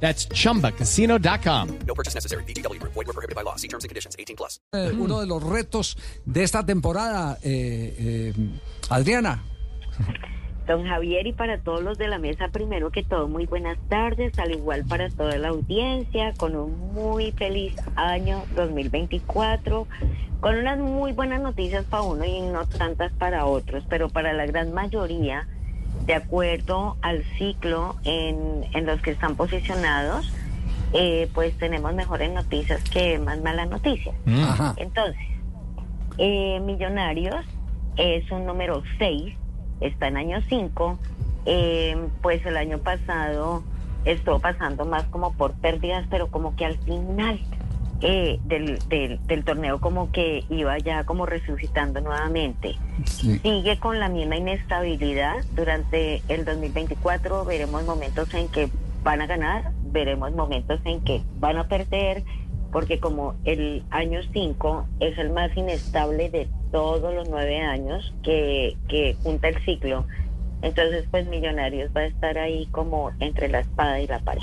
That's 0.00 0.28
chumbacasino.com. 0.28 1.78
No 1.86 1.94
purchase 1.94 2.14
necessary. 2.14 2.44
BGW. 2.44 2.80
Void 2.82 3.06
were 3.06 3.12
prohibited 3.12 3.34
by 3.34 3.42
law. 3.42 3.56
See 3.56 3.68
terms 3.68 3.84
and 3.84 3.88
conditions. 3.88 4.14
18 4.18 4.36
plus. 4.36 4.60
Eh, 4.72 4.92
uno 4.98 5.20
de 5.20 5.26
los 5.26 5.42
retos 5.42 5.96
de 6.24 6.42
esta 6.42 6.64
temporada, 6.64 7.38
eh, 7.42 7.94
eh, 7.98 8.32
Adriana. 8.90 9.42
Don 10.66 10.84
Javier 10.84 11.26
y 11.28 11.32
para 11.32 11.60
todos 11.60 11.82
los 11.82 11.96
de 11.96 12.08
la 12.08 12.18
mesa, 12.18 12.48
primero 12.48 12.90
que 12.90 13.04
todo, 13.04 13.28
muy 13.28 13.46
buenas 13.46 13.78
tardes, 13.88 14.36
al 14.38 14.50
igual 14.50 14.84
para 14.84 15.08
toda 15.10 15.38
la 15.38 15.48
audiencia, 15.48 16.34
con 16.36 16.56
un 16.56 16.92
muy 16.92 17.30
feliz 17.30 17.76
año 17.94 18.44
2024, 18.56 19.86
con 20.40 20.56
unas 20.56 20.78
muy 20.78 21.12
buenas 21.12 21.40
noticias 21.40 21.84
para 21.84 22.02
uno 22.02 22.24
y 22.24 22.40
no 22.40 22.66
tantas 22.66 23.12
para 23.12 23.46
otros, 23.46 23.84
pero 23.88 24.08
para 24.08 24.32
la 24.32 24.44
gran 24.46 24.74
mayoría, 24.74 25.46
de 26.04 26.14
acuerdo 26.14 26.96
al 27.02 27.24
ciclo 27.38 27.96
en, 28.04 28.64
en 28.72 28.86
los 28.86 29.00
que 29.00 29.12
están 29.12 29.36
posicionados, 29.36 30.32
eh, 30.92 31.28
pues 31.34 31.56
tenemos 31.58 31.94
mejores 31.94 32.32
noticias 32.32 32.82
que 32.90 33.18
más 33.18 33.40
malas 33.40 33.68
noticias. 33.68 34.14
Ajá. 34.26 34.74
Entonces, 34.76 35.20
eh, 36.18 36.60
Millonarios 36.60 37.44
es 37.96 38.30
un 38.30 38.46
número 38.46 38.82
6, 38.98 39.34
está 39.80 40.08
en 40.08 40.16
año 40.16 40.40
5, 40.48 40.98
pues 42.22 42.44
el 42.46 42.56
año 42.56 42.78
pasado 42.78 43.62
estuvo 44.04 44.38
pasando 44.38 44.84
más 44.84 45.04
como 45.04 45.32
por 45.32 45.52
pérdidas, 45.54 46.06
pero 46.10 46.28
como 46.28 46.54
que 46.56 46.64
al 46.64 46.78
final 46.78 47.40
eh, 48.00 48.38
del, 48.44 48.78
del, 48.88 49.20
del 49.26 49.44
torneo 49.44 49.80
como 49.80 50.12
que 50.12 50.44
iba 50.50 50.78
ya 50.78 51.04
como 51.04 51.26
resucitando 51.26 52.00
nuevamente. 52.00 52.76
Sí. 53.04 53.38
Sigue 53.38 53.78
con 53.78 53.98
la 53.98 54.08
misma 54.08 54.36
inestabilidad 54.36 55.36
durante 55.54 56.22
el 56.28 56.44
2024, 56.44 57.44
veremos 57.44 57.84
momentos 57.84 58.32
en 58.34 58.48
que 58.48 58.68
van 59.02 59.22
a 59.22 59.26
ganar, 59.26 59.72
veremos 59.92 60.32
momentos 60.32 60.80
en 60.84 61.00
que 61.02 61.22
van 61.38 61.56
a 61.56 61.68
perder, 61.68 62.24
porque 62.72 62.98
como 62.98 63.34
el 63.44 63.84
año 63.90 64.20
5 64.32 64.86
es 65.00 65.16
el 65.18 65.30
más 65.30 65.56
inestable 65.56 66.28
de 66.28 66.48
todos 66.72 67.14
los 67.14 67.28
nueve 67.28 67.60
años 67.60 68.12
que, 68.22 68.76
que 68.88 69.16
junta 69.22 69.48
el 69.48 69.64
ciclo, 69.64 70.04
entonces 70.62 71.06
pues 71.10 71.26
Millonarios 71.28 71.90
va 71.96 72.00
a 72.00 72.06
estar 72.06 72.36
ahí 72.38 72.66
como 72.72 73.12
entre 73.20 73.48
la 73.48 73.60
espada 73.60 74.00
y 74.00 74.06
la 74.06 74.18
pared. 74.18 74.42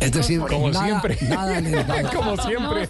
Es 0.00 0.12
decir, 0.12 0.40
Como 0.40 0.70
nada, 0.70 0.84
siempre. 0.84 1.18
Nada 1.28 1.56
alentador. 1.56 2.10
Como 2.14 2.36
siempre. 2.36 2.88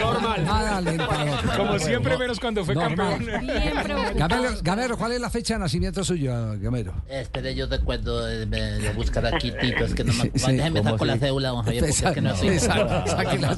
Normal. 0.00 0.44
Nada 0.44 0.76
alentador. 0.78 1.56
Como 1.56 1.78
siempre, 1.78 2.18
menos 2.18 2.40
cuando 2.40 2.64
fue 2.64 2.74
Normal. 2.74 3.18
campeón. 3.18 3.46
Gamero, 4.16 4.50
Gamero, 4.62 4.96
¿cuál 4.98 5.12
es 5.12 5.20
la 5.20 5.30
fecha 5.30 5.54
de 5.54 5.60
nacimiento 5.60 6.02
suya, 6.04 6.54
Gamero? 6.56 6.94
Espere, 7.08 7.54
yo 7.54 7.66
recuerdo 7.66 8.24
de, 8.24 8.46
de 8.46 8.90
buscar 8.94 9.26
aquí, 9.26 9.52
Tito. 9.60 9.84
Es 9.84 9.94
que 9.94 10.04
no 10.04 10.12
me. 10.14 10.22
Sí, 10.24 10.30
sí, 10.34 10.52
déjeme 10.52 10.80
¿cómo 10.80 10.90
sacar 10.92 11.06
la 11.06 11.18
cédula, 11.18 11.48
don 11.50 11.62
Javier, 11.62 11.84
porque 11.84 12.06
es 12.08 12.14
que 12.14 12.20
no 12.20 12.36
sé. 12.36 12.52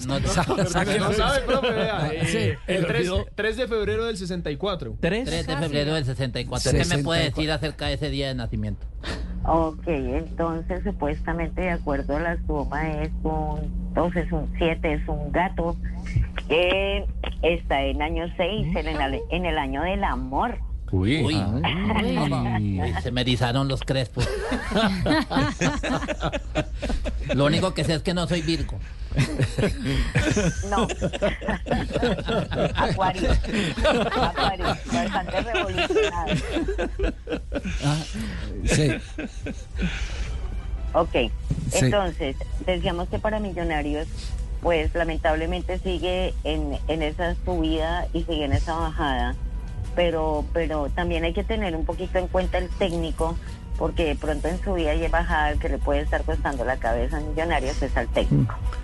No, 0.07 0.29
sabe, 0.29 1.41
profe, 1.47 1.71
vea. 1.71 1.97
Ah, 2.07 2.11
Sí. 2.27 2.39
Eh, 2.39 2.59
El 2.67 2.87
3, 2.87 3.11
3 3.35 3.57
de 3.57 3.69
febrero 3.69 4.05
del 4.07 4.17
64. 4.17 4.97
3 5.01 5.47
de 5.47 5.57
febrero 5.57 5.95
del 5.95 6.05
64. 6.05 6.73
¿Qué 6.73 6.79
me 6.79 6.99
puede 6.99 7.25
64. 7.25 7.31
decir 7.37 7.53
acerca 7.53 7.87
de 7.87 7.95
ese 7.95 8.11
día 8.11 8.29
de 8.29 8.35
nacimiento? 8.35 8.87
Ok, 9.47 9.87
entonces 9.87 10.83
supuestamente 10.85 11.61
de 11.61 11.71
acuerdo 11.71 12.17
a 12.17 12.21
la 12.21 12.39
suma 12.47 12.91
es 13.03 13.11
un 13.23 13.93
2, 13.95 14.17
es 14.17 14.33
un 14.33 14.51
7, 14.57 14.93
es 14.95 15.09
un 15.09 15.33
gato 15.33 15.77
que 16.49 17.05
está 17.43 17.83
en 17.83 18.01
año 18.01 18.25
6, 18.37 18.75
en 18.75 18.89
el, 18.89 19.21
en 19.31 19.45
el 19.45 19.59
año 19.59 19.83
del 19.83 20.03
amor. 20.03 20.59
Uy. 20.91 21.25
Uy, 21.25 21.43
Ay. 21.65 22.81
uy, 22.81 22.95
se 23.03 23.11
me 23.11 23.23
erizaron 23.23 23.67
los 23.67 23.81
crespos. 23.81 24.25
Lo 27.35 27.47
único 27.47 27.75
que 27.75 27.83
sé 27.83 27.95
es 27.95 28.03
que 28.03 28.15
no 28.15 28.29
soy 28.29 28.43
Virgo. 28.43 28.79
No. 30.71 30.89
Acuario. 32.75 33.31
Acuario. 33.31 34.67
Bastante 34.93 35.41
revolucionado. 35.41 36.35
Sí. 38.65 38.93
Ok. 40.93 41.13
Sí. 41.71 41.85
Entonces, 41.85 42.37
decíamos 42.67 43.09
que 43.09 43.19
para 43.19 43.41
Millonarios, 43.41 44.09
pues 44.63 44.95
lamentablemente 44.95 45.79
sigue 45.79 46.35
en, 46.45 46.79
en 46.89 47.03
esa 47.03 47.35
subida 47.45 48.07
y 48.13 48.23
sigue 48.25 48.45
en 48.45 48.53
esa 48.53 48.75
bajada. 48.75 49.35
Pero, 49.95 50.45
pero 50.53 50.89
también 50.91 51.25
hay 51.25 51.33
que 51.33 51.45
tener 51.45 51.77
un 51.77 51.85
poquito 51.85 52.19
en 52.19 52.27
cuenta 52.27 52.59
el 52.59 52.69
técnico, 52.69 53.37
porque 53.79 54.05
de 54.07 54.17
pronto 54.17 54.49
en 54.49 54.63
subida 54.63 54.95
y 54.95 55.05
en 55.05 55.11
bajada 55.11 55.51
el 55.51 55.59
que 55.59 55.69
le 55.69 55.79
puede 55.79 56.01
estar 56.01 56.23
costando 56.25 56.65
la 56.65 56.79
cabeza 56.79 57.19
a 57.19 57.21
Millonarios 57.21 57.81
es 57.83 57.97
al 57.97 58.09
técnico. 58.09 58.55
Dios 58.65 58.84